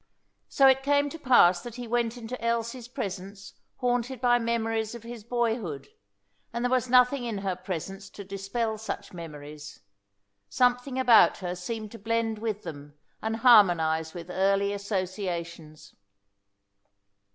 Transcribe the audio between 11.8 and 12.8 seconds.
to blend with